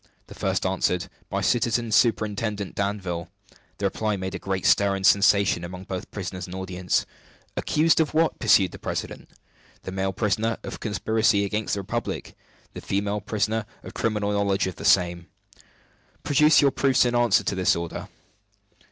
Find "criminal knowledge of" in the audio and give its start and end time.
13.93-14.77